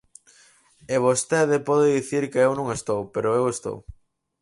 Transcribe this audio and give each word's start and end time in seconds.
E 0.93 0.95
vostede 1.05 1.57
pode 1.69 1.87
dicir 1.97 2.23
que 2.31 2.39
eu 2.45 2.51
non 2.59 2.67
estou, 2.77 3.01
pero 3.13 3.29
eu 3.39 3.45
estou. 3.55 3.77